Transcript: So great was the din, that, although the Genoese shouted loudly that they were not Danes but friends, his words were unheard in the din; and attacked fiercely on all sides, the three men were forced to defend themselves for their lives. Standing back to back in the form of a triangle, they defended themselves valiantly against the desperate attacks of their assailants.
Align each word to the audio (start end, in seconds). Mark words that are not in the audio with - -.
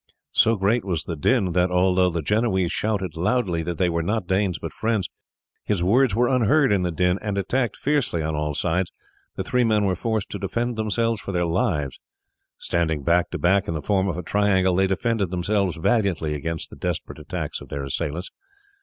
So 0.33 0.55
great 0.55 0.83
was 0.83 1.03
the 1.03 1.15
din, 1.15 1.51
that, 1.51 1.69
although 1.69 2.09
the 2.09 2.23
Genoese 2.23 2.71
shouted 2.71 3.15
loudly 3.15 3.61
that 3.61 3.77
they 3.77 3.87
were 3.87 4.01
not 4.01 4.25
Danes 4.25 4.57
but 4.57 4.73
friends, 4.73 5.07
his 5.63 5.83
words 5.83 6.15
were 6.15 6.27
unheard 6.27 6.71
in 6.71 6.81
the 6.81 6.89
din; 6.89 7.19
and 7.21 7.37
attacked 7.37 7.77
fiercely 7.77 8.23
on 8.23 8.33
all 8.33 8.55
sides, 8.55 8.91
the 9.35 9.43
three 9.43 9.63
men 9.63 9.85
were 9.85 9.93
forced 9.95 10.31
to 10.31 10.39
defend 10.39 10.75
themselves 10.75 11.21
for 11.21 11.31
their 11.31 11.45
lives. 11.45 11.99
Standing 12.57 13.03
back 13.03 13.29
to 13.29 13.37
back 13.37 13.67
in 13.67 13.75
the 13.75 13.81
form 13.83 14.07
of 14.07 14.17
a 14.17 14.23
triangle, 14.23 14.75
they 14.75 14.87
defended 14.87 15.29
themselves 15.29 15.77
valiantly 15.77 16.33
against 16.33 16.71
the 16.71 16.75
desperate 16.75 17.19
attacks 17.19 17.61
of 17.61 17.69
their 17.69 17.83
assailants. 17.83 18.31